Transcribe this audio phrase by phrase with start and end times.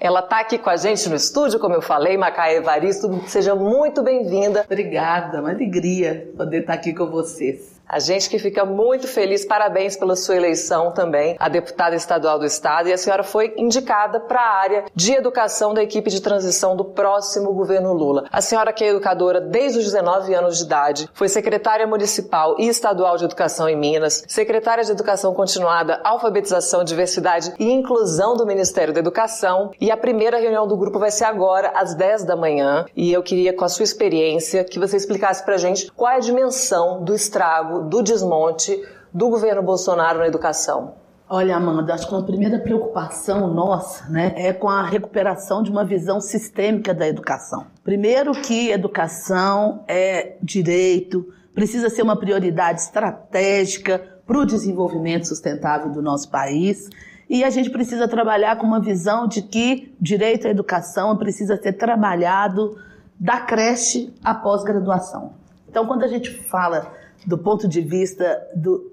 [0.00, 3.20] Ela está aqui com a gente no estúdio, como eu falei, Macaé Evaristo.
[3.26, 4.64] Seja muito bem-vinda.
[4.64, 7.77] Obrigada, uma alegria poder estar aqui com vocês.
[7.90, 12.44] A gente que fica muito feliz, parabéns pela sua eleição também, a deputada estadual do
[12.44, 16.76] estado, e a senhora foi indicada para a área de educação da equipe de transição
[16.76, 18.26] do próximo governo Lula.
[18.30, 22.68] A senhora que é educadora desde os 19 anos de idade, foi secretária municipal e
[22.68, 28.92] estadual de educação em Minas, secretária de educação continuada, alfabetização, diversidade e inclusão do Ministério
[28.92, 32.84] da Educação, e a primeira reunião do grupo vai ser agora às 10 da manhã,
[32.94, 36.16] e eu queria com a sua experiência que você explicasse para a gente qual é
[36.16, 38.82] a dimensão do estrago do desmonte
[39.12, 40.94] do governo Bolsonaro na educação?
[41.30, 45.84] Olha, Amanda, acho que a primeira preocupação nossa né, é com a recuperação de uma
[45.84, 47.66] visão sistêmica da educação.
[47.84, 56.00] Primeiro que educação é direito, precisa ser uma prioridade estratégica para o desenvolvimento sustentável do
[56.00, 56.88] nosso país.
[57.28, 61.74] E a gente precisa trabalhar com uma visão de que direito à educação precisa ser
[61.74, 62.78] trabalhado
[63.20, 65.32] da creche à pós-graduação.
[65.68, 66.90] Então, quando a gente fala
[67.26, 68.90] do ponto de vista do,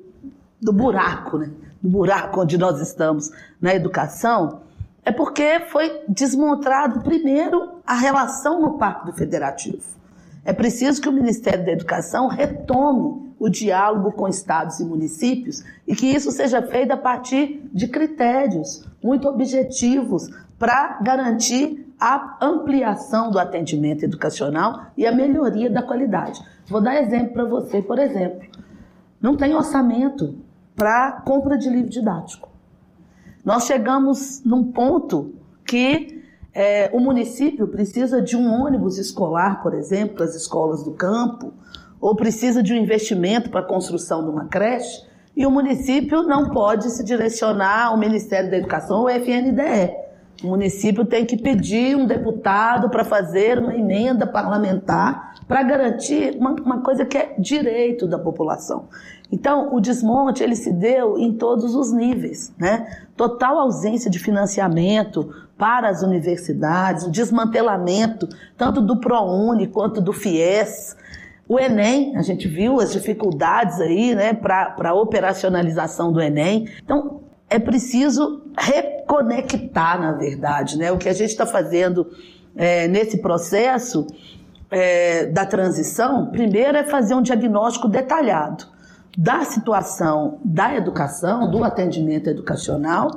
[0.62, 1.52] do buraco, né?
[1.82, 3.32] do buraco onde nós estamos
[3.62, 4.62] na educação,
[5.04, 9.84] é porque foi desmontado primeiro a relação no Pacto Federativo.
[10.44, 15.96] É preciso que o Ministério da Educação retome o diálogo com estados e municípios e
[15.96, 23.40] que isso seja feito a partir de critérios muito objetivos para garantir a ampliação do
[23.40, 26.42] atendimento educacional e a melhoria da qualidade.
[26.68, 28.48] Vou dar exemplo para você, por exemplo.
[29.22, 30.36] Não tem orçamento
[30.76, 32.50] para compra de livro didático.
[33.44, 35.34] Nós chegamos num ponto
[35.66, 40.92] que é, o município precisa de um ônibus escolar, por exemplo, para as escolas do
[40.92, 41.54] campo,
[42.00, 45.06] ou precisa de um investimento para a construção de uma creche,
[45.36, 50.05] e o município não pode se direcionar ao Ministério da Educação ou FNDE.
[50.44, 56.52] O município tem que pedir um deputado para fazer uma emenda parlamentar para garantir uma,
[56.52, 58.88] uma, coisa que é direito da população.
[59.32, 63.06] Então, o desmonte ele se deu em todos os níveis, né?
[63.16, 70.96] Total ausência de financiamento para as universidades, o desmantelamento tanto do ProUni quanto do FIES.
[71.48, 76.68] O Enem, a gente viu as dificuldades aí, né, para a operacionalização do Enem.
[76.84, 80.78] Então, é preciso reconectar, na verdade.
[80.78, 80.92] Né?
[80.92, 82.10] O que a gente está fazendo
[82.56, 84.08] é, nesse processo
[84.72, 88.66] é, da transição, primeiro é fazer um diagnóstico detalhado
[89.18, 93.10] da situação da educação, do atendimento educacional,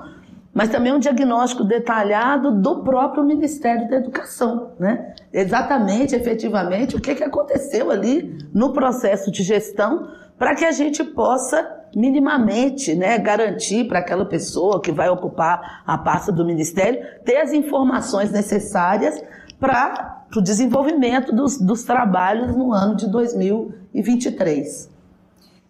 [0.54, 5.14] mas também um diagnóstico detalhado do próprio Ministério da Educação, né?
[5.32, 10.08] Exatamente, efetivamente, o que, que aconteceu ali no processo de gestão
[10.38, 15.98] para que a gente possa minimamente né, garantir para aquela pessoa que vai ocupar a
[15.98, 19.20] pasta do Ministério ter as informações necessárias
[19.59, 24.97] para o desenvolvimento dos, dos trabalhos no ano de 2023.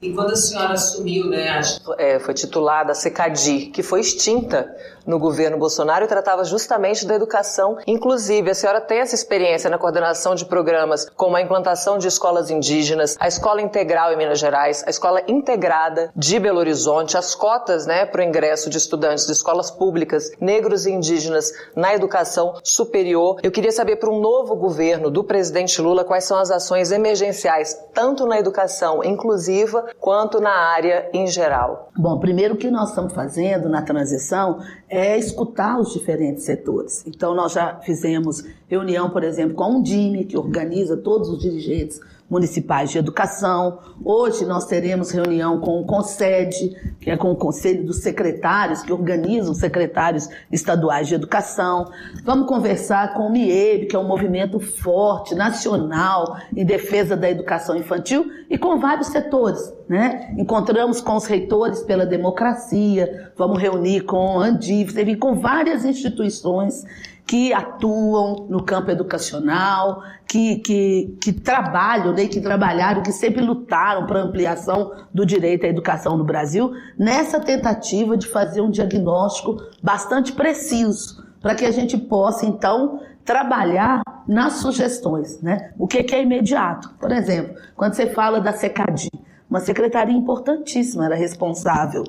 [0.02, 1.60] E quando a senhora assumiu, né,
[1.96, 4.70] é, foi titulada a Secadi, que foi extinta
[5.08, 7.78] no governo Bolsonaro tratava justamente da educação.
[7.86, 12.50] Inclusive, a senhora tem essa experiência na coordenação de programas como a implantação de escolas
[12.50, 17.86] indígenas, a escola integral em Minas Gerais, a escola integrada de Belo Horizonte, as cotas
[17.86, 23.40] né, para o ingresso de estudantes de escolas públicas negros e indígenas na educação superior.
[23.42, 27.74] Eu queria saber para um novo governo do presidente Lula quais são as ações emergenciais,
[27.94, 31.88] tanto na educação inclusiva quanto na área em geral.
[31.96, 34.58] Bom, primeiro o que nós estamos fazendo na transição
[34.88, 37.04] é escutar os diferentes setores.
[37.06, 42.00] Então, nós já fizemos reunião, por exemplo, com a Undime, que organiza todos os dirigentes
[42.28, 43.78] municipais de educação.
[44.04, 48.92] Hoje nós teremos reunião com o CONSED, que é com o Conselho dos Secretários, que
[48.92, 51.90] organizam os secretários estaduais de educação.
[52.24, 57.76] Vamos conversar com o MIEB, que é um movimento forte, nacional, em defesa da educação
[57.76, 59.72] infantil, e com vários setores.
[59.88, 60.34] Né?
[60.36, 66.84] Encontramos com os reitores pela democracia, vamos reunir com a Andif, com várias instituições
[67.28, 74.06] que atuam no campo educacional, que, que, que trabalham, né, que trabalharam, que sempre lutaram
[74.06, 79.58] para a ampliação do direito à educação no Brasil, nessa tentativa de fazer um diagnóstico
[79.82, 85.38] bastante preciso, para que a gente possa, então, trabalhar nas sugestões.
[85.42, 85.70] Né?
[85.78, 86.94] O que, que é imediato?
[86.98, 89.10] Por exemplo, quando você fala da SECADI,
[89.50, 92.04] uma secretaria importantíssima era responsável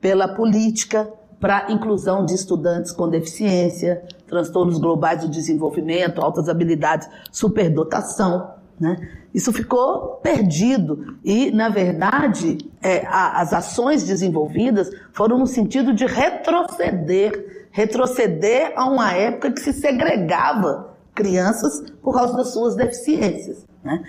[0.00, 1.06] pela política
[1.44, 8.54] para inclusão de estudantes com deficiência, transtornos globais do desenvolvimento, altas habilidades, superdotação.
[8.80, 8.96] Né?
[9.34, 16.06] Isso ficou perdido e, na verdade, é, a, as ações desenvolvidas foram no sentido de
[16.06, 23.66] retroceder retroceder a uma época que se segregava crianças por causa das suas deficiências.
[23.82, 24.02] Né?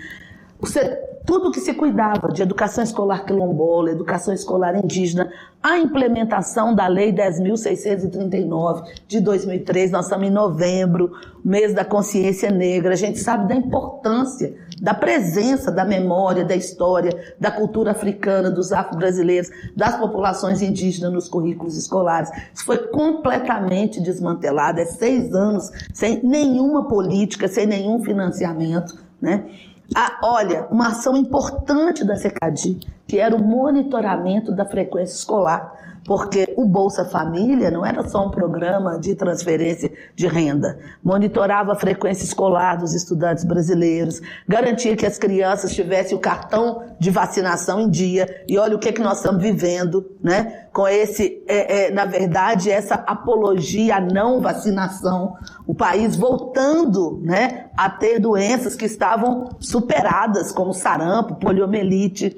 [1.26, 5.30] Tudo que se cuidava de educação escolar quilombola, educação escolar indígena,
[5.62, 11.10] a implementação da Lei 10.639 de 2003, nós estamos em novembro,
[11.44, 17.34] mês da consciência negra, a gente sabe da importância da presença da memória, da história,
[17.40, 22.30] da cultura africana, dos afro-brasileiros, das populações indígenas nos currículos escolares.
[22.54, 29.46] Isso foi completamente desmantelado, é seis anos sem nenhuma política, sem nenhum financiamento, né?
[29.94, 36.54] Ah, olha, uma ação importante da SECADI, que era o monitoramento da frequência escolar, porque
[36.56, 42.24] o Bolsa Família não era só um programa de transferência de renda, monitorava a frequência
[42.24, 48.44] escolar dos estudantes brasileiros, garantia que as crianças tivessem o cartão de vacinação em dia,
[48.48, 50.66] e olha o que, é que nós estamos vivendo, né?
[50.72, 55.34] Com esse, é, é, na verdade, essa apologia à não vacinação,
[55.66, 62.36] o país voltando, né, a ter doenças que estavam superadas, como sarampo, poliomielite,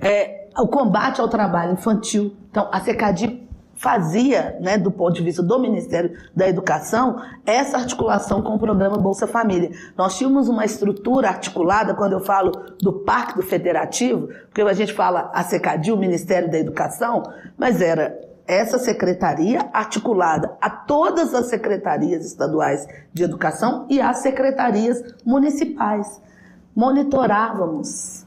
[0.00, 2.34] é, o combate ao trabalho infantil.
[2.50, 8.40] Então, a SECADI fazia, né, do ponto de vista do Ministério da Educação, essa articulação
[8.42, 9.70] com o programa Bolsa Família.
[9.96, 15.30] Nós tínhamos uma estrutura articulada, quando eu falo do Pacto Federativo, porque a gente fala
[15.34, 17.22] a SECADI, o Ministério da Educação,
[17.58, 25.02] mas era essa secretaria articulada a todas as secretarias estaduais de educação e às secretarias
[25.24, 26.22] municipais.
[26.74, 28.25] Monitorávamos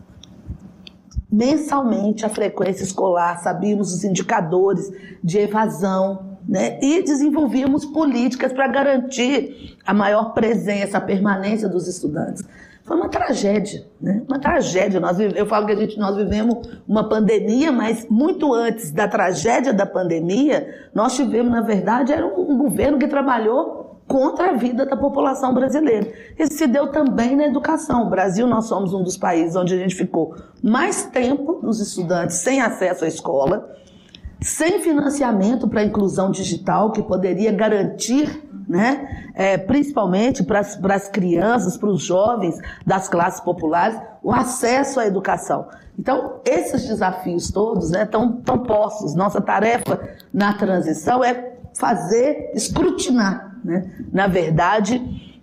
[1.32, 4.92] mensalmente a frequência escolar, sabíamos os indicadores
[5.24, 6.80] de evasão, né?
[6.82, 12.44] E desenvolvíamos políticas para garantir a maior presença, a permanência dos estudantes.
[12.84, 14.24] Foi uma tragédia, né?
[14.28, 15.00] Uma tragédia.
[15.00, 19.72] Nós, eu falo que a gente, nós vivemos uma pandemia, mas muito antes da tragédia
[19.72, 24.88] da pandemia, nós tivemos, na verdade, era um, um governo que trabalhou contra a vida
[24.88, 26.12] da população brasileira.
[26.38, 28.08] Isso se deu também na educação.
[28.08, 32.38] O Brasil, nós somos um dos países onde a gente ficou mais tempo dos estudantes
[32.38, 33.70] sem acesso à escola,
[34.42, 41.78] sem financiamento para a inclusão digital, que poderia garantir, né, é, principalmente para as crianças,
[41.78, 45.68] para os jovens das classes populares, o acesso à educação.
[46.00, 49.14] Então, esses desafios todos estão né, tão postos.
[49.14, 50.00] Nossa tarefa
[50.34, 53.92] na transição é fazer, escrutinar né?
[54.12, 55.02] Na verdade,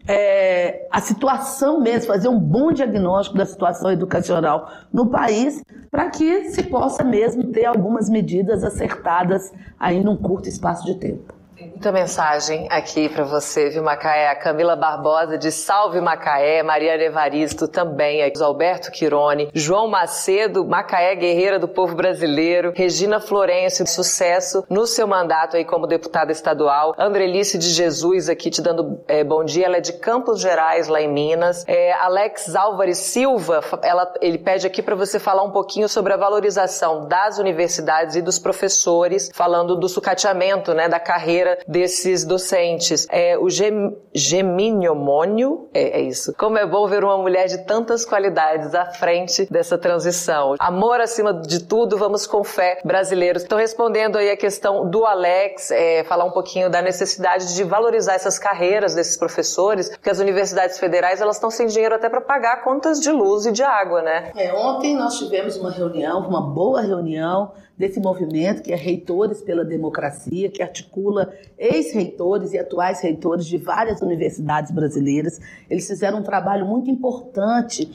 [0.09, 6.51] é, a situação mesmo, fazer um bom diagnóstico da situação educacional no país, para que
[6.51, 11.36] se possa mesmo ter algumas medidas acertadas aí num curto espaço de tempo.
[11.73, 14.29] Muita mensagem aqui para você, viu, Macaé?
[14.29, 21.15] A Camila Barbosa de Salve Macaé, Maria Evaristo também, aqui, Alberto Quirone, João Macedo, Macaé
[21.15, 27.59] Guerreira do Povo Brasileiro, Regina Florencio, sucesso no seu mandato aí como deputada estadual, Andrelice
[27.59, 31.13] de Jesus aqui te dando é, bom dia, ela é de Campos Gerais, lá em
[31.13, 36.13] Minas, é, Alex Álvares Silva, ela, ele pede aqui para você falar um pouquinho sobre
[36.13, 43.07] a valorização das universidades e dos professores, falando do sucateamento, né, da carreira desses docentes.
[43.11, 46.35] É, o gem, geminiomônio, é, é isso.
[46.35, 50.55] Como é bom ver uma mulher de tantas qualidades à frente dessa transição.
[50.59, 53.43] Amor acima de tudo, vamos com fé, brasileiros.
[53.43, 58.15] Estou respondendo aí a questão do Alex, é, falar um pouquinho da necessidade de valorizar
[58.15, 62.63] essas carreiras desses professores, porque as universidades federais elas estão sem dinheiro até para pagar
[62.63, 64.33] contas de luz e de água, né?
[64.37, 69.65] É, ontem nós tivemos uma reunião, uma boa reunião desse movimento que é Reitores pela
[69.65, 75.41] Democracia, que articula ex-reitores e atuais reitores de várias universidades brasileiras.
[75.69, 77.91] Eles fizeram um trabalho muito importante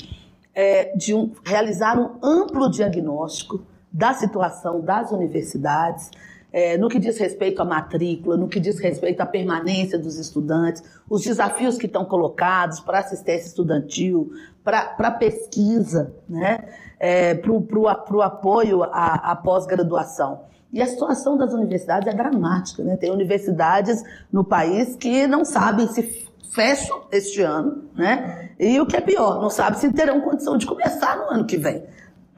[0.54, 3.62] é, de um, realizar um amplo diagnóstico
[3.92, 6.12] da situação das universidades,
[6.54, 10.84] é, no que diz respeito à matrícula, no que diz respeito à permanência dos estudantes,
[11.10, 14.32] os desafios que estão colocados para assistência estudantil,
[14.64, 16.60] para pesquisa, né?
[17.04, 20.42] É, para o apoio à, à pós-graduação.
[20.72, 22.84] E a situação das universidades é dramática.
[22.84, 22.96] Né?
[22.96, 28.52] Tem universidades no país que não sabem se fecham este ano, né?
[28.60, 31.58] E o que é pior, não sabem se terão condição de começar no ano que
[31.58, 31.84] vem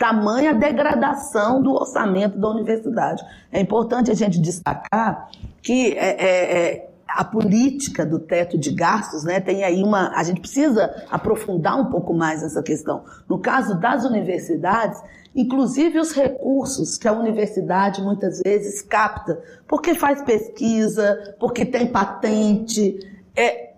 [0.03, 3.23] tamanha degradação do orçamento da universidade.
[3.49, 5.29] É importante a gente destacar
[5.61, 10.09] que é, é, é, a política do teto de gastos, né, tem aí uma.
[10.15, 13.03] A gente precisa aprofundar um pouco mais essa questão.
[13.29, 14.99] No caso das universidades,
[15.35, 22.99] inclusive os recursos que a universidade muitas vezes capta, porque faz pesquisa, porque tem patente.
[23.35, 23.73] É,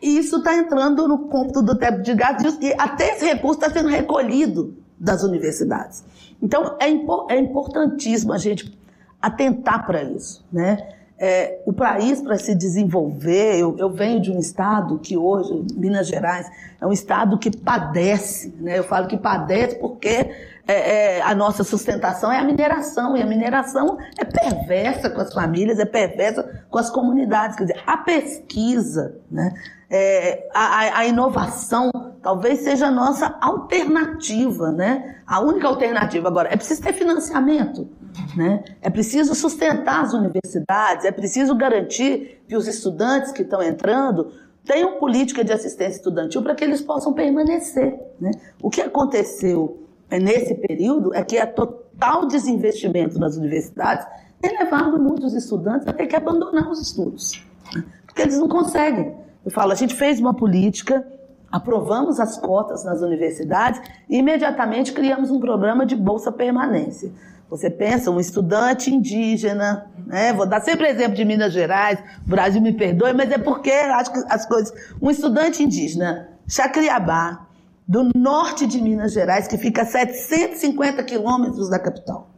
[0.00, 3.88] isso está entrando no cômputo do teto de gastos e até esse recurso está sendo
[3.88, 6.04] recolhido das universidades.
[6.40, 6.88] Então, é,
[7.34, 8.78] é importantíssimo a gente
[9.20, 10.95] atentar para isso, né?
[11.18, 16.08] É, o país, para se desenvolver, eu, eu, venho de um estado que hoje, Minas
[16.08, 16.46] Gerais,
[16.78, 18.78] é um estado que padece, né?
[18.78, 20.30] eu falo que padece porque
[20.66, 25.32] é, é, a nossa sustentação é a mineração, e a mineração é perversa com as
[25.32, 27.56] famílias, é perversa com as comunidades.
[27.56, 29.54] Quer dizer, a pesquisa, né?
[29.88, 35.20] É, a, a, inovação talvez seja a nossa alternativa, né?
[35.24, 37.88] A única alternativa agora é preciso ter financiamento,
[38.36, 38.64] né?
[38.82, 44.32] É preciso sustentar as universidades, é preciso garantir que os estudantes que estão entrando
[44.64, 48.32] tenham política de assistência estudantil para que eles possam permanecer, né?
[48.60, 54.06] O que aconteceu nesse período é que a total desinvestimento nas universidades
[54.40, 57.42] tem levado muitos estudantes a ter que abandonar os estudos,
[57.74, 57.84] né?
[58.06, 59.14] porque eles não conseguem
[59.46, 61.06] eu falo, a gente fez uma política,
[61.52, 67.12] aprovamos as cotas nas universidades e imediatamente criamos um programa de bolsa permanência.
[67.48, 70.32] Você pensa, um estudante indígena, né?
[70.32, 71.96] vou dar sempre exemplo de Minas Gerais,
[72.26, 74.74] o Brasil me perdoe, mas é porque acho que as coisas.
[75.00, 77.45] Um estudante indígena, Chacriabá,
[77.86, 82.28] do norte de Minas Gerais, que fica a 750 quilômetros da capital.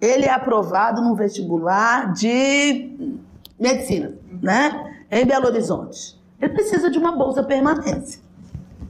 [0.00, 3.16] Ele é aprovado num vestibular de
[3.58, 4.12] medicina,
[4.42, 5.04] né?
[5.10, 8.22] Em Belo Horizonte ele precisa de uma bolsa permanência.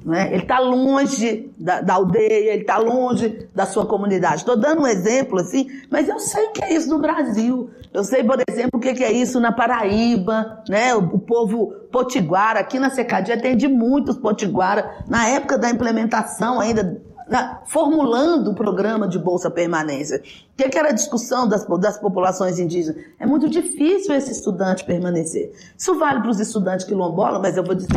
[0.05, 0.29] Né?
[0.33, 4.37] Ele está longe da, da, aldeia, ele está longe da sua comunidade.
[4.37, 7.71] Estou dando um exemplo assim, mas eu sei que é isso no Brasil.
[7.93, 10.95] Eu sei, por exemplo, o que é isso na Paraíba, né?
[10.95, 12.61] o, o povo potiguara.
[12.61, 15.05] Aqui na Secadia atende muitos potiguara.
[15.09, 20.19] Na época da implementação ainda na, formulando o programa de Bolsa Permanência.
[20.19, 23.03] O que, que era a discussão das, das populações indígenas?
[23.19, 25.53] É muito difícil esse estudante permanecer.
[25.77, 27.89] Isso vale para os estudantes quilombolas, mas eu vou dizer,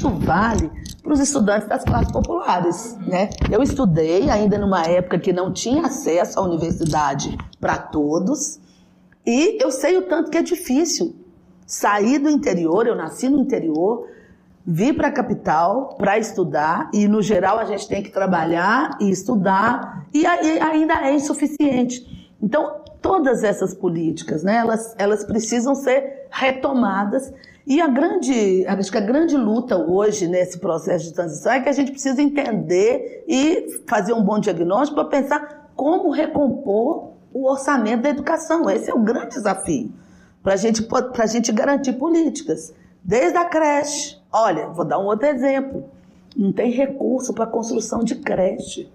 [0.00, 0.70] isso vale
[1.02, 2.96] para os estudantes das classes populares.
[3.06, 3.28] Né?
[3.50, 8.58] Eu estudei ainda numa época que não tinha acesso à universidade para todos,
[9.26, 11.14] e eu sei o tanto que é difícil
[11.66, 14.08] sair do interior, eu nasci no interior,
[14.66, 19.10] vir para a capital para estudar e no geral a gente tem que trabalhar e
[19.10, 22.19] estudar e ainda é insuficiente.
[22.42, 27.32] Então todas essas políticas, né, elas, elas precisam ser retomadas
[27.66, 31.68] e a grande, acho que a grande luta hoje nesse processo de transição é que
[31.68, 38.02] a gente precisa entender e fazer um bom diagnóstico para pensar como recompor o orçamento
[38.02, 38.68] da educação.
[38.68, 39.92] Esse é o grande desafio
[40.42, 40.86] para gente,
[41.18, 45.84] a gente garantir políticas, desde a creche, Olha, vou dar um outro exemplo.
[46.36, 48.88] Não tem recurso para construção de creche.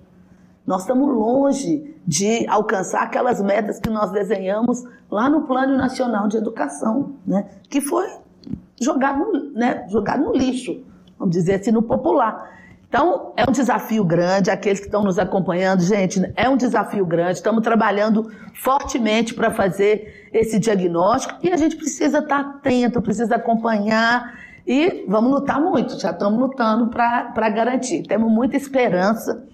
[0.66, 6.38] Nós estamos longe de alcançar aquelas metas que nós desenhamos lá no Plano Nacional de
[6.38, 7.46] Educação, né?
[7.70, 8.08] que foi
[8.82, 9.86] jogado no, né?
[9.90, 10.84] jogado no lixo,
[11.20, 12.54] vamos dizer assim, no popular.
[12.88, 17.34] Então, é um desafio grande, aqueles que estão nos acompanhando, gente, é um desafio grande,
[17.34, 24.40] estamos trabalhando fortemente para fazer esse diagnóstico e a gente precisa estar atento, precisa acompanhar
[24.66, 28.04] e vamos lutar muito, já estamos lutando para garantir.
[28.04, 29.46] Temos muita esperança.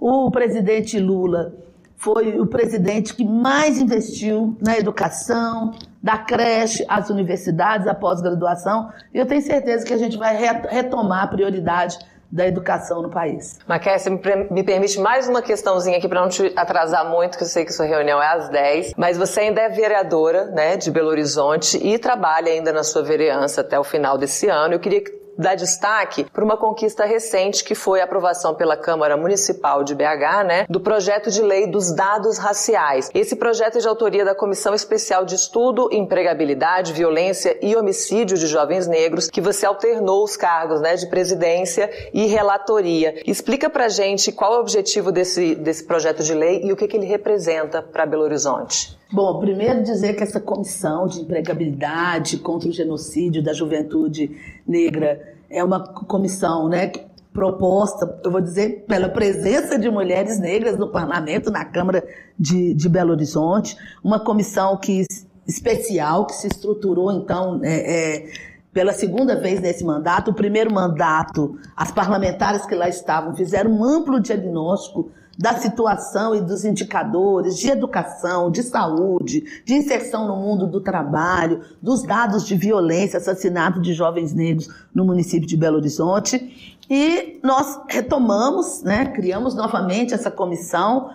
[0.00, 1.52] O presidente Lula
[1.94, 8.90] foi o presidente que mais investiu na educação, da creche, às universidades, a pós-graduação.
[9.12, 10.34] E eu tenho certeza que a gente vai
[10.70, 11.98] retomar a prioridade
[12.32, 13.58] da educação no país.
[13.66, 17.48] Maquia, me, me permite mais uma questãozinha aqui para não te atrasar muito, que eu
[17.48, 21.08] sei que sua reunião é às 10, mas você ainda é vereadora né, de Belo
[21.08, 24.74] Horizonte e trabalha ainda na sua vereança até o final desse ano.
[24.74, 29.16] Eu queria que dá destaque para uma conquista recente que foi a aprovação pela Câmara
[29.16, 33.10] Municipal de BH, né, do projeto de lei dos dados raciais.
[33.14, 38.46] Esse projeto é de autoria da Comissão Especial de Estudo, Empregabilidade, Violência e Homicídio de
[38.46, 43.22] Jovens Negros, que você alternou os cargos, né, de presidência e relatoria.
[43.26, 46.86] Explica pra gente qual é o objetivo desse, desse projeto de lei e o que,
[46.86, 48.99] que ele representa para Belo Horizonte.
[49.12, 54.30] Bom, primeiro dizer que essa comissão de empregabilidade contra o genocídio da juventude
[54.66, 56.92] negra é uma comissão, né,
[57.32, 62.04] proposta, eu vou dizer, pela presença de mulheres negras no parlamento, na Câmara
[62.38, 65.04] de, de Belo Horizonte, uma comissão que
[65.46, 68.32] especial que se estruturou então é, é,
[68.72, 70.30] pela segunda vez nesse mandato.
[70.30, 76.42] O primeiro mandato, as parlamentares que lá estavam fizeram um amplo diagnóstico da situação e
[76.42, 82.54] dos indicadores de educação, de saúde, de inserção no mundo do trabalho, dos dados de
[82.54, 86.78] violência, assassinato de jovens negros no município de Belo Horizonte.
[86.90, 91.08] E nós retomamos, né, criamos novamente essa comissão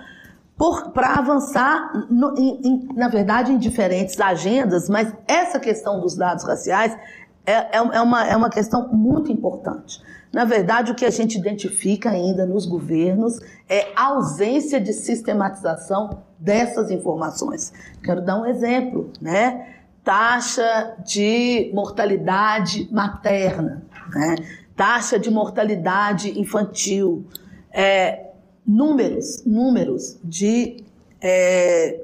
[0.91, 6.43] para avançar, no, em, em, na verdade, em diferentes agendas, mas essa questão dos dados
[6.45, 6.97] raciais
[7.45, 10.01] é, é, é, uma, é uma questão muito importante.
[10.35, 13.39] Na verdade, o que a gente identifica ainda nos governos
[13.69, 17.71] é a ausência de sistematização dessas informações.
[18.03, 19.75] Quero dar um exemplo, né?
[20.03, 24.35] taxa de mortalidade materna, né?
[24.75, 27.25] taxa de mortalidade infantil,
[27.71, 28.31] é,
[28.67, 30.83] números, números de
[31.21, 31.97] é,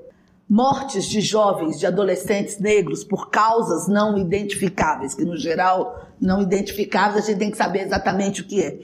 [0.51, 7.23] mortes de jovens, de adolescentes negros por causas não identificáveis, que no geral não identificáveis
[7.23, 8.77] a gente tem que saber exatamente o que é.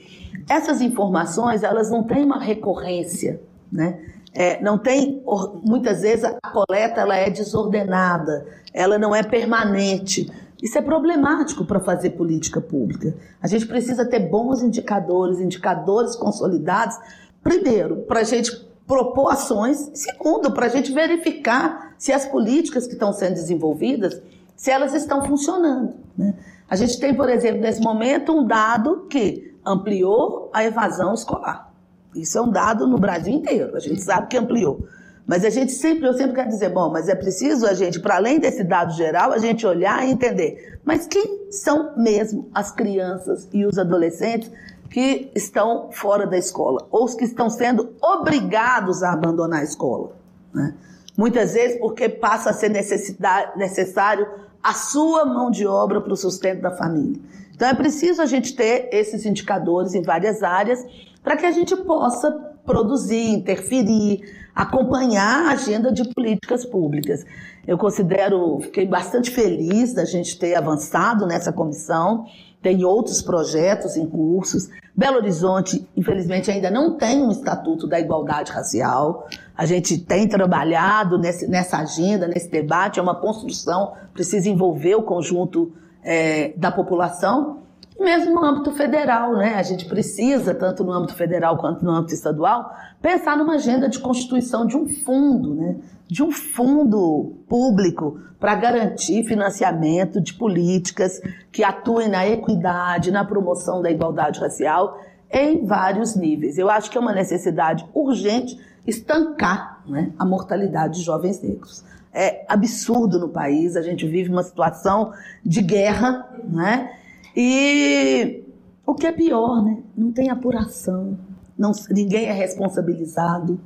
[0.48, 3.38] Essas informações elas não têm uma recorrência,
[3.70, 3.98] né?
[4.32, 5.22] É, não tem,
[5.62, 10.26] muitas vezes a coleta ela é desordenada, ela não é permanente.
[10.62, 13.14] Isso é problemático para fazer política pública.
[13.42, 16.96] A gente precisa ter bons indicadores, indicadores consolidados,
[17.42, 22.94] primeiro, para a gente propor ações, segundo, para a gente verificar se as políticas que
[22.94, 24.20] estão sendo desenvolvidas,
[24.56, 25.94] se elas estão funcionando.
[26.16, 26.34] Né?
[26.68, 31.70] A gente tem, por exemplo, nesse momento, um dado que ampliou a evasão escolar.
[32.14, 34.88] Isso é um dado no Brasil inteiro, a gente sabe que ampliou.
[35.26, 38.16] Mas a gente sempre, eu sempre quero dizer, bom, mas é preciso a gente, para
[38.16, 40.80] além desse dado geral, a gente olhar e entender.
[40.82, 44.50] Mas quem são mesmo as crianças e os adolescentes
[44.90, 46.86] que estão fora da escola?
[46.90, 50.12] Ou os que estão sendo obrigados a abandonar a escola?
[50.52, 50.74] Né?
[51.16, 54.26] Muitas vezes porque passa a ser necessário
[54.62, 57.20] a sua mão de obra para o sustento da família.
[57.54, 60.84] Então é preciso a gente ter esses indicadores em várias áreas
[61.22, 62.30] para que a gente possa
[62.64, 64.22] produzir, interferir,
[64.54, 67.24] acompanhar a agenda de políticas públicas.
[67.66, 72.26] Eu considero, fiquei bastante feliz da gente ter avançado nessa comissão.
[72.62, 74.68] Tem outros projetos em cursos.
[74.94, 79.28] Belo Horizonte, infelizmente, ainda não tem um estatuto da igualdade racial.
[79.56, 82.98] A gente tem trabalhado nesse, nessa agenda, nesse debate.
[82.98, 85.72] É uma construção, precisa envolver o conjunto
[86.02, 87.67] é, da população
[87.98, 89.54] mesmo no âmbito federal, né?
[89.54, 93.98] A gente precisa, tanto no âmbito federal quanto no âmbito estadual, pensar numa agenda de
[93.98, 95.76] constituição de um fundo, né?
[96.06, 103.82] De um fundo público para garantir financiamento de políticas que atuem na equidade, na promoção
[103.82, 106.56] da igualdade racial em vários níveis.
[106.56, 111.84] Eu acho que é uma necessidade urgente estancar né, a mortalidade de jovens negros.
[112.12, 115.12] É absurdo no país, a gente vive uma situação
[115.44, 116.97] de guerra, né?
[117.40, 118.42] E
[118.84, 119.80] o que é pior, né?
[119.96, 121.16] Não tem apuração,
[121.56, 123.60] não, ninguém é responsabilizado.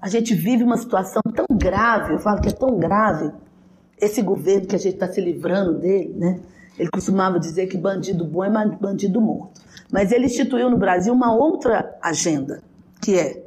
[0.00, 3.30] A gente vive uma situação tão grave, eu falo que é tão grave,
[4.00, 6.40] esse governo que a gente está se livrando dele, né?
[6.78, 9.60] Ele costumava dizer que bandido bom é bandido morto.
[9.92, 12.62] Mas ele instituiu no Brasil uma outra agenda,
[12.98, 13.44] que é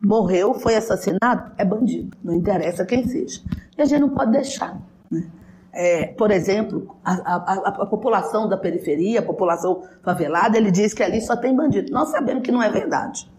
[0.00, 3.40] morreu, foi assassinado, é bandido, não interessa quem seja.
[3.76, 4.80] E a gente não pode deixar.
[5.10, 5.26] Né?
[5.72, 11.02] É, por exemplo, a, a, a, população da periferia, a população favelada, ele diz que
[11.02, 11.90] ali só tem bandido.
[11.90, 13.30] Nós sabemos que não é verdade.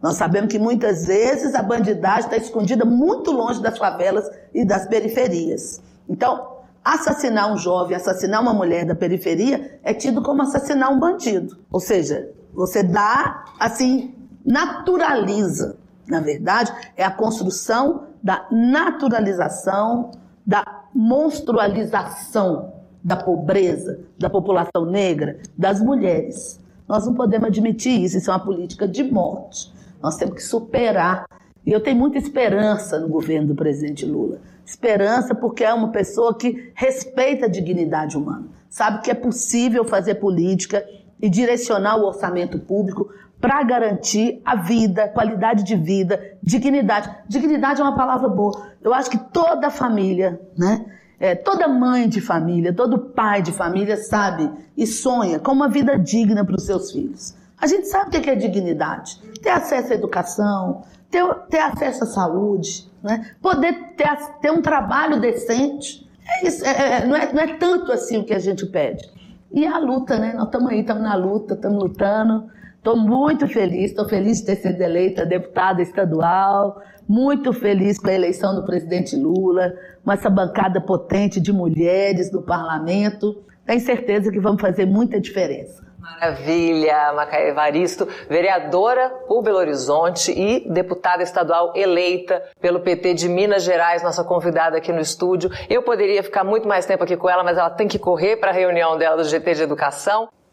[0.00, 4.86] Nós sabemos que muitas vezes a bandidagem está escondida muito longe das favelas e das
[4.86, 5.82] periferias.
[6.08, 11.58] Então, assassinar um jovem, assassinar uma mulher da periferia é tido como assassinar um bandido.
[11.70, 15.76] Ou seja, você dá, assim, naturaliza.
[16.08, 20.10] Na verdade, é a construção da naturalização
[20.44, 26.60] da monstrualização da pobreza, da população negra, das mulheres.
[26.88, 29.72] Nós não podemos admitir isso, isso é uma política de morte.
[30.00, 31.26] Nós temos que superar.
[31.64, 34.40] E eu tenho muita esperança no governo do presidente Lula.
[34.64, 40.16] Esperança porque é uma pessoa que respeita a dignidade humana, sabe que é possível fazer
[40.16, 40.84] política
[41.20, 43.08] e direcionar o orçamento público
[43.42, 47.12] para garantir a vida, qualidade de vida, dignidade.
[47.28, 48.68] Dignidade é uma palavra boa.
[48.80, 50.86] Eu acho que toda família, né?
[51.18, 55.98] É, toda mãe de família, todo pai de família sabe e sonha com uma vida
[55.98, 57.34] digna para os seus filhos.
[57.60, 59.20] A gente sabe o que é dignidade.
[59.42, 63.32] Ter acesso à educação, ter, ter acesso à saúde, né?
[63.42, 64.08] poder ter,
[64.40, 66.08] ter um trabalho decente.
[66.28, 69.08] É isso, é, é, não, é, não é tanto assim o que a gente pede.
[69.52, 70.32] E a luta, né?
[70.32, 72.52] Nós estamos aí, estamos na luta, estamos lutando.
[72.82, 78.12] Estou muito feliz, estou feliz de ter sido eleita deputada estadual, muito feliz com a
[78.12, 79.72] eleição do presidente Lula,
[80.04, 83.40] com essa bancada potente de mulheres no parlamento.
[83.64, 85.86] Tenho certeza que vamos fazer muita diferença.
[85.96, 93.62] Maravilha, Macaé Evaristo, vereadora por Belo Horizonte e deputada estadual eleita pelo PT de Minas
[93.62, 95.48] Gerais, nossa convidada aqui no estúdio.
[95.70, 98.50] Eu poderia ficar muito mais tempo aqui com ela, mas ela tem que correr para
[98.50, 100.28] a reunião dela do GT de Educação.